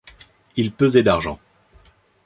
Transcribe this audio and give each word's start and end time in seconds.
Il 0.55 0.71
pesait 0.71 1.03
d'argent. 1.03 1.39